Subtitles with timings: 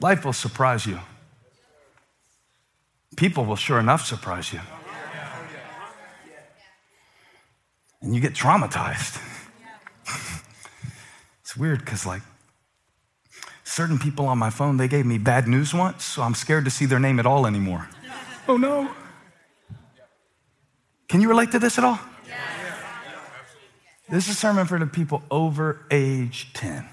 [0.00, 0.98] Life will surprise you.
[3.16, 4.60] People will sure enough surprise you.
[8.02, 9.20] And you get traumatized.
[11.42, 12.22] it's weird because, like,
[13.64, 16.70] certain people on my phone, they gave me bad news once, so I'm scared to
[16.70, 17.90] see their name at all anymore.
[18.48, 18.90] oh no.
[21.08, 21.98] Can you relate to this at all?
[24.08, 26.88] This is a sermon for the people over age 10.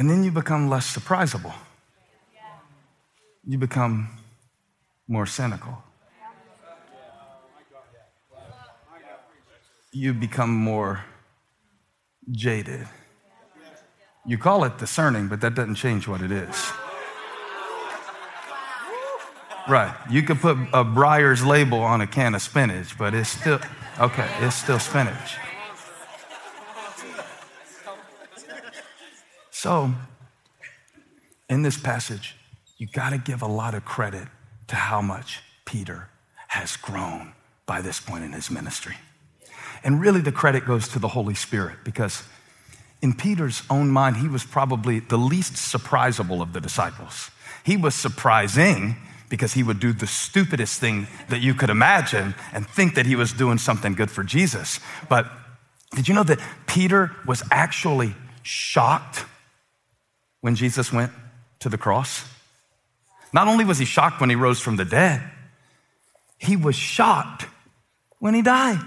[0.00, 1.52] And then you become less surprisable.
[3.46, 4.08] You become
[5.06, 5.76] more cynical.
[9.92, 11.04] You become more
[12.30, 12.88] jaded.
[14.24, 16.72] You call it discerning, but that doesn't change what it is.
[19.68, 19.94] Right.
[20.08, 23.60] You could put a Breyer's label on a can of spinach, but it's still,
[23.98, 25.36] okay, it's still spinach.
[29.62, 29.92] So,
[31.50, 32.34] in this passage,
[32.78, 34.26] you got to give a lot of credit
[34.68, 36.08] to how much Peter
[36.48, 37.34] has grown
[37.66, 38.96] by this point in his ministry.
[39.84, 42.22] And really, the credit goes to the Holy Spirit because
[43.02, 47.30] in Peter's own mind, he was probably the least surprisable of the disciples.
[47.62, 48.96] He was surprising
[49.28, 53.14] because he would do the stupidest thing that you could imagine and think that he
[53.14, 54.80] was doing something good for Jesus.
[55.10, 55.30] But
[55.94, 59.26] did you know that Peter was actually shocked
[60.40, 61.12] when Jesus went
[61.60, 62.24] to the cross?
[63.32, 65.22] Not only was he shocked when he rose from the dead,
[66.38, 67.46] he was shocked
[68.18, 68.80] when he died.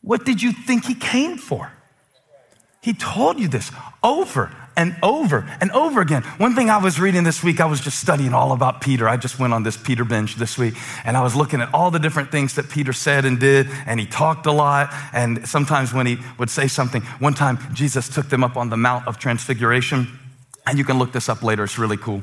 [0.00, 1.72] What did you think he came for?
[2.80, 3.70] He told you this
[4.02, 6.22] over and over and over again.
[6.38, 9.08] One thing I was reading this week, I was just studying all about Peter.
[9.08, 11.90] I just went on this Peter bench this week and I was looking at all
[11.90, 14.92] the different things that Peter said and did, and he talked a lot.
[15.12, 18.76] And sometimes when he would say something, one time Jesus took them up on the
[18.76, 20.18] Mount of Transfiguration.
[20.66, 22.22] And you can look this up later, it's really cool.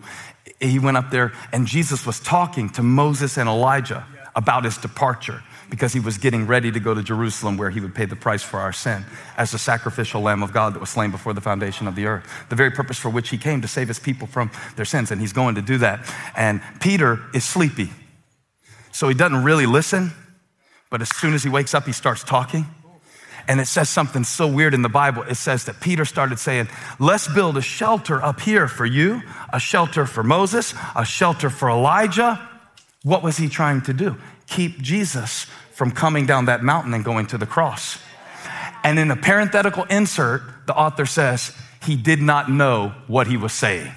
[0.60, 4.06] He went up there and Jesus was talking to Moses and Elijah
[4.36, 7.94] about his departure because he was getting ready to go to Jerusalem where he would
[7.94, 9.06] pay the price for our sin
[9.38, 12.30] as the sacrificial lamb of God that was slain before the foundation of the earth.
[12.50, 15.12] The very purpose for which he came to save his people from their sins.
[15.12, 16.12] And he's going to do that.
[16.36, 17.92] And Peter is sleepy.
[18.92, 20.12] So he doesn't really listen,
[20.90, 22.66] but as soon as he wakes up, he starts talking.
[23.48, 25.24] And it says something so weird in the Bible.
[25.24, 26.68] It says that Peter started saying,
[27.00, 29.22] Let's build a shelter up here for you,
[29.52, 32.48] a shelter for Moses, a shelter for Elijah.
[33.04, 34.18] What was he trying to do?
[34.50, 38.00] Keep Jesus from coming down that mountain and going to the cross.
[38.84, 43.54] And in a parenthetical insert, the author says, he did not know what he was
[43.54, 43.92] saying.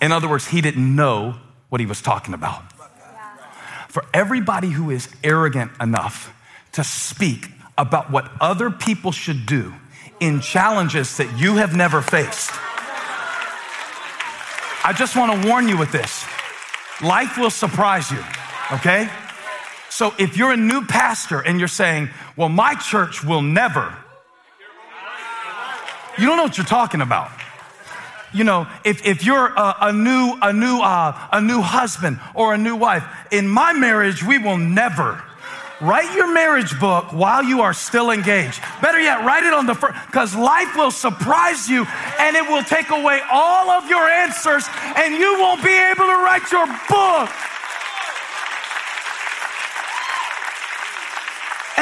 [0.00, 1.36] In other words, he didn't know
[1.68, 2.62] what he was talking about.
[3.88, 6.34] For everybody who is arrogant enough
[6.72, 7.48] to speak
[7.78, 9.72] about what other people should do
[10.20, 12.50] in challenges that you have never faced,
[14.84, 16.24] I just want to warn you with this.
[17.02, 18.22] Life will surprise you,
[18.72, 19.08] okay?
[19.90, 23.96] So if you're a new pastor and you're saying, well, my church will never,
[26.18, 27.30] you don't know what you're talking about.
[28.32, 32.54] You know, if, if you're a, a new, a new, uh, a new husband or
[32.54, 35.22] a new wife, in my marriage, we will never.
[35.80, 38.60] Write your marriage book while you are still engaged.
[38.80, 41.86] Better yet, write it on the first, because life will surprise you
[42.18, 44.64] and it will take away all of your answers
[44.96, 47.30] and you won't be able to write your book.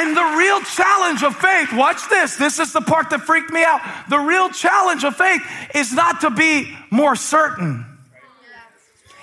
[0.03, 3.63] And the real challenge of faith, watch this, this is the part that freaked me
[3.63, 3.81] out.
[4.09, 5.41] The real challenge of faith
[5.77, 7.87] is not to be more certain,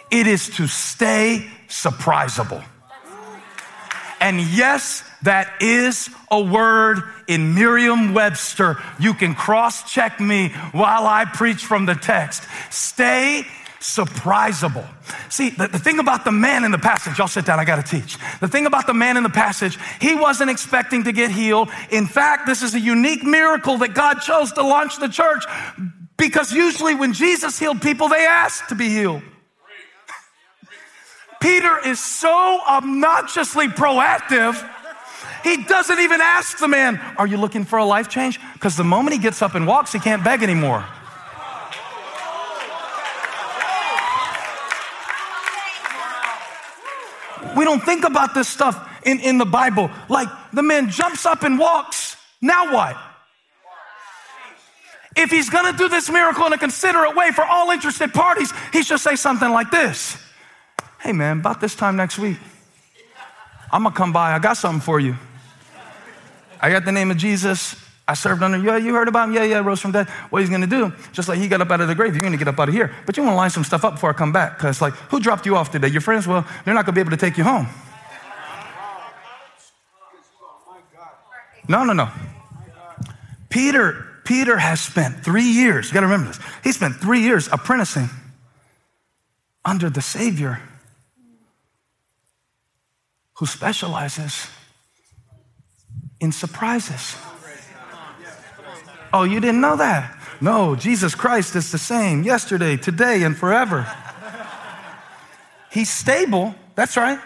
[0.10, 2.64] it is to stay surprisable.
[4.22, 8.82] And yes, that is a word in Merriam Webster.
[9.00, 12.44] You can cross check me while I preach from the text.
[12.70, 13.46] Stay
[13.80, 14.86] surprisable.
[15.30, 17.84] See, the, the, thing about the man in the passage, y'all sit down, I gotta
[17.84, 18.18] teach.
[18.42, 21.70] The thing about the man in the passage, he wasn't expecting to get healed.
[21.90, 25.46] In fact, this is a unique miracle that God chose to launch the church
[26.18, 29.22] because usually when Jesus healed people, they asked to be healed.
[31.42, 34.70] Peter is so obnoxiously proactive.
[35.44, 38.40] He doesn't even ask the man, Are you looking for a life change?
[38.54, 40.86] Because the moment he gets up and walks, he can't beg anymore.
[47.60, 49.92] We don't think about this stuff in, in the Bible.
[50.08, 52.16] Like the man jumps up and walks.
[52.40, 52.96] Now what?
[55.18, 58.82] If he's gonna do this miracle in a considerate way for all interested parties, he
[58.82, 60.18] should say something like this
[61.02, 62.38] Hey man, about this time next week,
[63.74, 64.32] I'm gonna come by.
[64.32, 65.18] I got something for you.
[66.62, 67.76] I got the name of Jesus.
[68.10, 68.66] I served under you.
[68.66, 69.36] Yeah, you heard about him?
[69.36, 70.10] Yeah, yeah, rose from death.
[70.32, 72.22] What he's going to do, just like he got up out of the grave, you're
[72.22, 72.92] going to get up out of here.
[73.06, 74.58] But you want to line some stuff up before I come back.
[74.58, 75.90] Because, like, who dropped you off today?
[75.90, 76.26] Your friends?
[76.26, 77.68] Well, they're not going to be able to take you home.
[81.68, 82.10] No, no, no.
[83.50, 86.40] Peter, Peter has spent three years, you got to remember this.
[86.64, 88.10] He spent three years apprenticing
[89.64, 90.60] under the Savior
[93.36, 94.48] who specializes
[96.20, 97.16] in surprises.
[99.12, 100.16] Oh, you didn't know that?
[100.42, 103.88] No, Jesus Christ is the same yesterday, today, and forever.
[105.72, 106.56] He's stable.
[106.76, 107.20] That's right.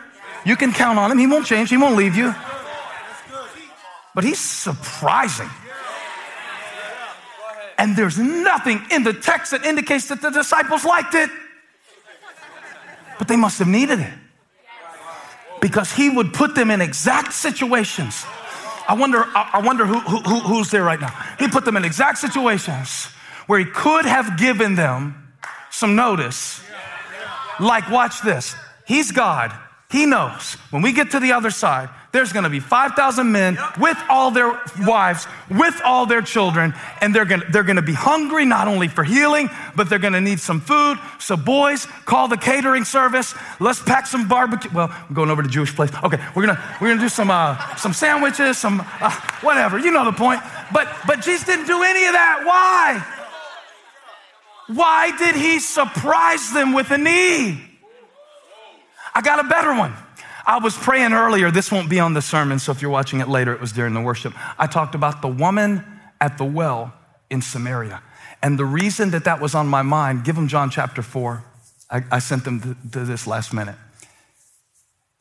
[0.46, 1.18] You can count on him.
[1.18, 2.34] He won't change, he won't leave you.
[4.16, 5.50] But he's surprising.
[7.78, 11.30] And there's nothing in the text that indicates that the disciples liked it.
[13.18, 14.14] But they must have needed it.
[15.60, 18.26] Because he would put them in exact situations
[18.88, 21.14] I wonder, I wonder who, who, who's there right now.
[21.40, 23.06] He put them in exact situations
[23.48, 25.34] where he could have given them
[25.72, 26.62] some notice.
[27.60, 28.56] Like, watch this.
[28.86, 29.54] He's God.
[29.90, 33.58] He knows when we get to the other side, there's going to be 5,000 men
[33.80, 37.82] with all their wives, with all their children, and they're going to, they're going to
[37.82, 41.00] be hungry not only for healing, but they're going to need some food.
[41.18, 43.34] So, boys, call the catering service.
[43.60, 44.70] Let's pack some barbecue.
[44.72, 45.90] Well, I'm going over to Jewish place.
[46.04, 49.10] Okay, we're going to we're gonna do some, uh, some sandwiches, some uh,
[49.42, 49.80] whatever.
[49.80, 50.40] You know the point.
[50.72, 52.44] But, but Jesus didn't do any of that.
[52.46, 53.24] Why?
[54.68, 57.60] Why did he surprise them with a need?
[59.16, 59.94] I got a better one.
[60.46, 63.30] I was praying earlier, this won't be on the sermon, so if you're watching it
[63.30, 64.34] later, it was during the worship.
[64.60, 65.86] I talked about the woman
[66.20, 66.94] at the well
[67.30, 68.02] in Samaria.
[68.42, 71.44] And the reason that that was on my mind, give them John chapter 4.
[71.90, 73.76] I, I sent them to, to this last minute.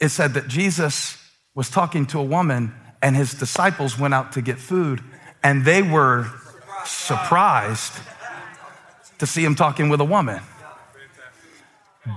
[0.01, 1.17] It said that Jesus
[1.55, 5.03] was talking to a woman, and his disciples went out to get food,
[5.45, 6.27] and they were
[6.85, 7.93] surprised
[9.19, 10.41] to see him talking with a woman.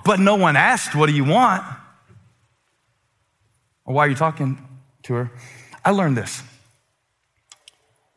[0.03, 1.63] But no one asked, What do you want?
[3.85, 4.57] Or why are you talking
[5.03, 5.31] to her?
[5.83, 6.41] I learned this.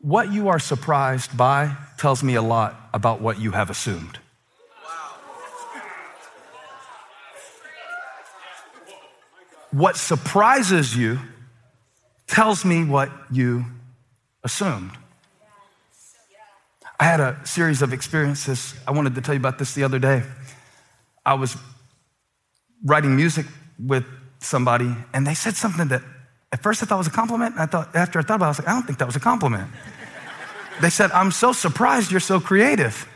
[0.01, 4.17] What you are surprised by tells me a lot about what you have assumed.
[9.71, 11.19] What surprises you
[12.25, 13.65] tells me what you
[14.43, 14.91] assumed.
[16.99, 18.73] I had a series of experiences.
[18.87, 20.23] I wanted to tell you about this the other day.
[21.25, 21.55] I was
[22.83, 23.45] writing music
[23.77, 24.05] with
[24.39, 26.01] somebody and they said something that
[26.51, 27.55] at first I thought was a compliment.
[27.57, 29.15] I thought, after I thought about it, I was like, I don't think that was
[29.15, 29.69] a compliment.
[30.81, 33.07] They said, I'm so surprised you're so creative.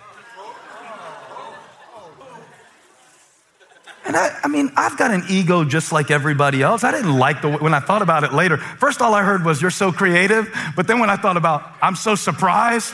[4.05, 6.83] And I, I, mean, I've got an ego just like everybody else.
[6.83, 8.57] I didn't like the when I thought about it later.
[8.57, 10.53] First, all I heard was, You're so creative.
[10.75, 12.93] But then when I thought about, I'm so surprised,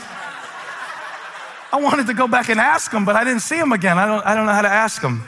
[1.72, 3.98] I wanted to go back and ask him, but I didn't see him again.
[3.98, 5.22] I don't, I don't know how to ask him.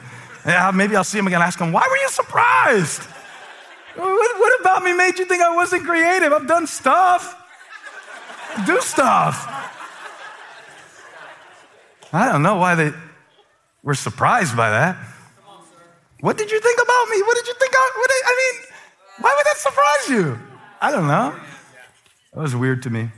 [0.45, 3.03] Yeah, maybe I'll see him again ask him, Why were you surprised?
[3.95, 6.33] What, what about me made you think I wasn't creative?
[6.33, 7.39] I've done stuff.
[8.67, 9.47] Do stuff.
[12.13, 12.93] I don't know why they
[13.83, 14.97] were surprised by that.
[16.21, 17.23] What did you think about me?
[17.23, 17.73] What did you think?
[17.75, 18.73] I, what did, I mean,
[19.21, 20.39] why would that surprise you?
[20.81, 21.35] I don't know.
[22.33, 23.11] That was weird to me.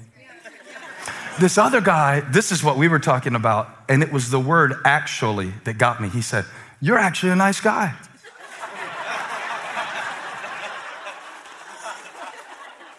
[1.38, 4.74] This other guy, this is what we were talking about, and it was the word
[4.84, 6.08] actually that got me.
[6.08, 6.44] He said,
[6.84, 7.94] You're actually a nice guy.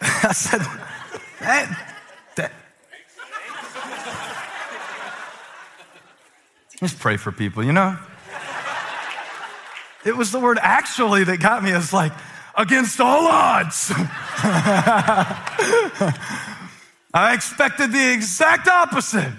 [0.00, 0.60] I said,
[1.38, 1.94] that,
[2.34, 2.50] that.
[6.80, 7.96] Just pray for people, you know?
[10.04, 11.70] It was the word actually that got me.
[11.70, 12.10] It's like,
[12.56, 13.92] against all odds.
[17.14, 19.32] I expected the exact opposite.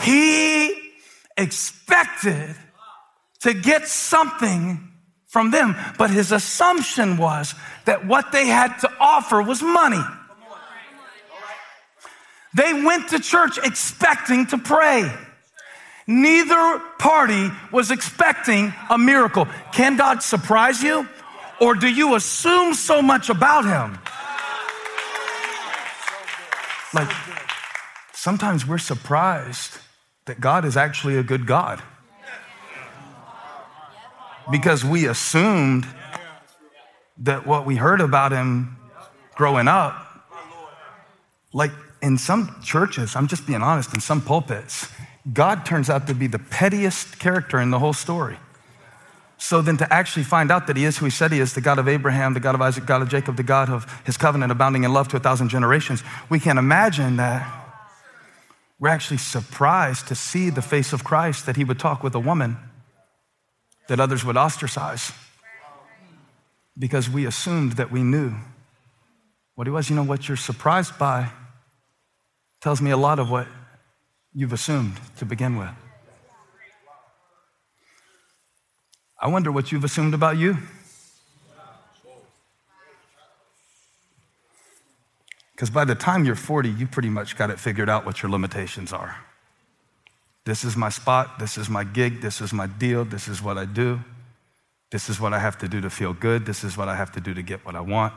[0.00, 0.74] He
[1.36, 2.56] expected
[3.42, 4.88] to get something
[5.26, 10.02] from them, but his assumption was that what they had to offer was money.
[12.54, 15.10] They went to church expecting to pray.
[16.06, 19.46] Neither party was expecting a miracle.
[19.72, 21.08] Can God surprise you?
[21.60, 23.98] Or do you assume so much about Him?
[26.92, 27.10] Like,
[28.12, 29.78] sometimes we're surprised
[30.26, 31.82] that God is actually a good God
[34.50, 35.86] because we assumed
[37.18, 38.76] that what we heard about Him
[39.34, 39.94] growing up,
[41.52, 41.70] like
[42.00, 44.88] in some churches, I'm just being honest, in some pulpits,
[45.32, 48.38] God turns out to be the pettiest character in the whole story.
[49.38, 51.60] So then to actually find out that he is who he said he is, the
[51.60, 54.52] God of Abraham, the God of Isaac, God of Jacob, the God of his covenant
[54.52, 57.48] abounding in love to a thousand generations, we can't imagine that
[58.78, 62.20] we're actually surprised to see the face of Christ that he would talk with a
[62.20, 62.56] woman
[63.92, 65.12] that others would ostracize
[66.78, 68.32] because we assumed that we knew
[69.54, 69.90] what he was.
[69.90, 71.28] You know what you're surprised by
[72.62, 73.46] tells me a lot of what
[74.32, 75.68] you've assumed to begin with.
[79.20, 80.56] I wonder what you've assumed about you.
[85.54, 88.32] Because by the time you're 40, you pretty much got it figured out what your
[88.32, 89.18] limitations are.
[90.44, 93.58] This is my spot, this is my gig, this is my deal, this is what
[93.58, 94.00] I do,
[94.90, 97.12] this is what I have to do to feel good, this is what I have
[97.12, 98.12] to do to get what I want.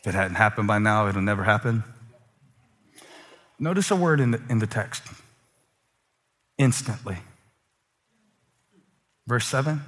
[0.00, 1.84] If it hadn't happened by now, it'll never happen.
[3.58, 5.02] Notice a word in the, in the text
[6.56, 7.18] instantly.
[9.26, 9.82] Verse 7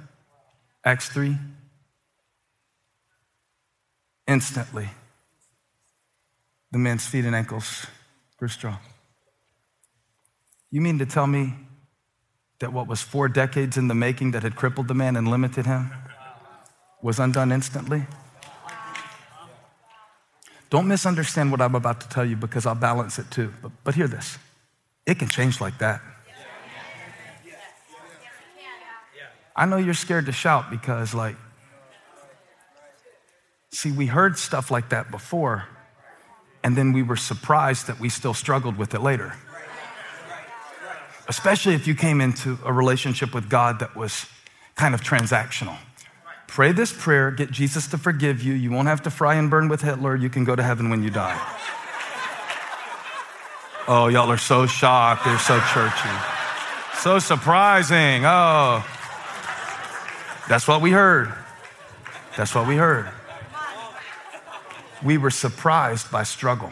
[0.85, 1.37] Acts 3.
[4.27, 4.89] Instantly,
[6.71, 7.85] the man's feet and ankles
[8.37, 8.79] grew strong.
[10.73, 11.53] You mean to tell me
[12.57, 15.67] that what was four decades in the making that had crippled the man and limited
[15.67, 15.91] him
[16.99, 18.07] was undone instantly?
[20.71, 23.53] Don't misunderstand what I'm about to tell you because I'll balance it too.
[23.61, 24.39] But, but hear this
[25.05, 26.01] it can change like that.
[29.55, 31.35] I know you're scared to shout because, like,
[33.69, 35.65] see, we heard stuff like that before,
[36.63, 39.35] and then we were surprised that we still struggled with it later.
[41.27, 44.25] Especially if you came into a relationship with God that was
[44.75, 45.77] kind of transactional.
[46.47, 48.53] Pray this prayer, get Jesus to forgive you.
[48.53, 50.15] You won't have to fry and burn with Hitler.
[50.15, 51.39] You can go to heaven when you die.
[53.87, 55.25] Oh, y'all are so shocked.
[55.25, 56.09] They're so churchy.
[56.99, 58.23] So surprising.
[58.25, 58.85] Oh.
[60.47, 61.33] That's what we heard.
[62.37, 63.09] That's what we heard.
[65.03, 66.71] We were surprised by struggle.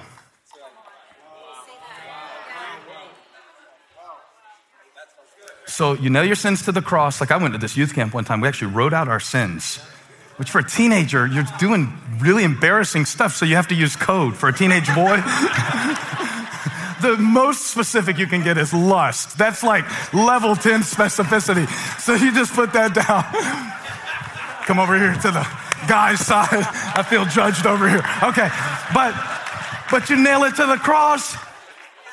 [5.72, 7.22] So you nail your sins to the cross.
[7.22, 8.42] Like I went to this youth camp one time.
[8.42, 9.78] We actually wrote out our sins,
[10.36, 13.34] which for a teenager, you're doing really embarrassing stuff.
[13.34, 15.16] So you have to use code for a teenage boy.
[17.02, 19.38] the most specific you can get is lust.
[19.38, 21.70] That's like level 10 specificity.
[22.02, 23.24] So you just put that down.
[24.66, 25.48] Come over here to the
[25.88, 26.50] guy's side.
[26.52, 28.04] I feel judged over here.
[28.24, 28.50] Okay.
[28.94, 29.16] But
[29.90, 31.38] but you nail it to the cross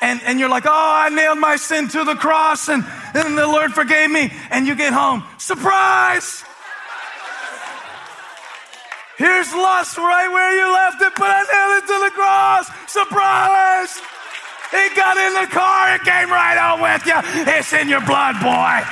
[0.01, 3.47] and, and you're like, oh, I nailed my sin to the cross and, and the
[3.47, 4.31] Lord forgave me.
[4.49, 5.23] And you get home.
[5.37, 6.43] Surprise!
[9.17, 12.67] Here's lust right where you left it, but I nailed it to the cross.
[12.87, 14.01] Surprise!
[14.71, 15.95] It got in the car.
[15.95, 17.19] It came right out with you.
[17.51, 18.85] It's in your blood, boy.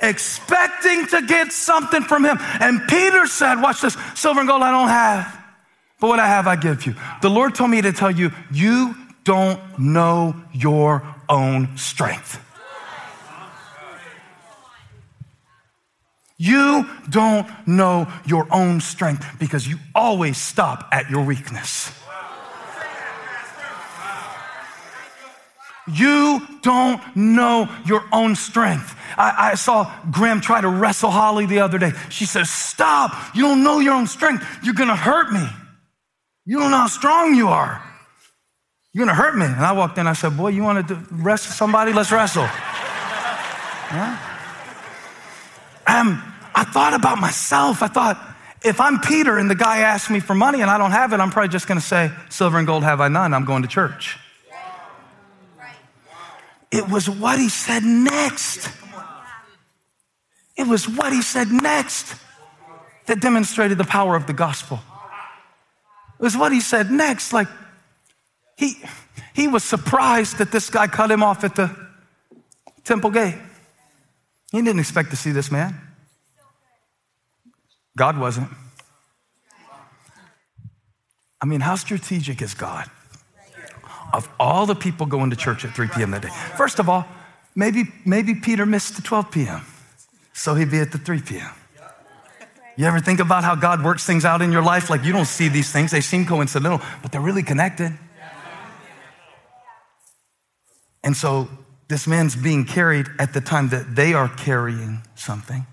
[0.00, 2.38] Expecting to get something from him.
[2.60, 5.45] And Peter said, Watch this silver and gold I don't have,
[6.00, 6.94] but what I have I give you.
[7.22, 12.42] The Lord told me to tell you, you don't know your own strength.
[16.38, 21.90] You don't know your own strength because you always stop at your weakness.
[25.88, 28.96] You don't know your own strength.
[29.16, 31.92] I, I, saw Graham try to wrestle Holly the other day.
[32.10, 33.36] She says, Stop.
[33.36, 34.44] You don't know your own strength.
[34.64, 35.46] You're going to hurt me.
[36.46, 37.82] You don't know how strong you are.
[38.92, 39.44] You're to hurt me.
[39.44, 40.06] And I walked in.
[40.06, 41.92] I said, Boy, you want to wrestle somebody?
[41.92, 42.44] Let's wrestle.
[43.92, 44.18] Yeah?
[45.86, 46.22] Um,
[46.54, 47.82] I thought about myself.
[47.82, 50.92] I thought, if I'm Peter and the guy asks me for money and I don't
[50.92, 53.34] have it, I'm probably just going to say, Silver and gold have I none.
[53.34, 54.18] I'm going to church.
[56.70, 58.70] It was what he said next.
[60.56, 62.14] It was what he said next
[63.06, 64.80] that demonstrated the power of the gospel.
[66.18, 67.32] It was what he said next.
[67.32, 67.48] Like,
[68.56, 68.82] he,
[69.34, 71.74] he was surprised that this guy cut him off at the
[72.84, 73.36] temple gate.
[74.52, 75.78] He didn't expect to see this man.
[77.96, 78.48] God wasn't.
[81.40, 82.90] I mean, how strategic is God?
[84.12, 86.12] Of all the people going to church at 3 p.m.
[86.12, 86.28] that day.
[86.56, 87.06] First of all,
[87.54, 89.62] maybe, maybe Peter missed the 12 p.m.,
[90.32, 91.50] so he'd be at the 3 p.m.
[92.76, 94.90] You ever think about how God works things out in your life?
[94.90, 97.92] Like you don't see these things, they seem coincidental, but they're really connected.
[101.02, 101.48] And so
[101.88, 105.66] this man's being carried at the time that they are carrying something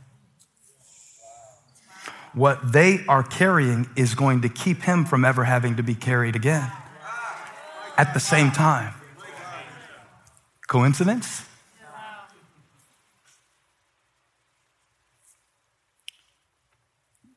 [2.33, 6.35] what they are carrying is going to keep him from ever having to be carried
[6.35, 6.71] again.
[7.95, 8.93] at the same time.
[10.67, 11.45] Coincidence?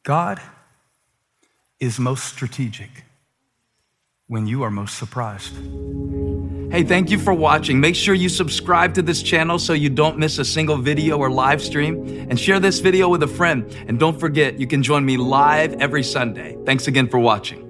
[0.06, 0.40] God
[1.80, 3.04] is most strategic
[4.28, 5.52] when you are most surprised.
[6.70, 7.80] Hey, thank you for watching.
[7.80, 11.28] Make sure you subscribe to this channel so you don't miss a single video or
[11.28, 12.06] live stream.
[12.30, 13.66] And share this video with a friend.
[13.88, 16.56] And don't forget, you can join me live every Sunday.
[16.64, 17.65] Thanks again for watching.